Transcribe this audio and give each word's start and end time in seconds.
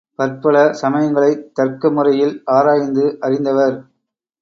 பற்பல 0.19 0.55
சமயங்களைத் 0.73 1.45
தர்க்க 1.53 1.91
முறையில் 1.91 2.35
ஆராய்ந்து 2.51 3.17
அறிந்தவர். 3.19 3.77